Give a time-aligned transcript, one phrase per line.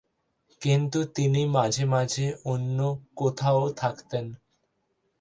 [0.61, 2.77] কিন্তু তিনি মাঝে মাঝে অন্য
[3.15, 4.25] কোথাও থাকতেন।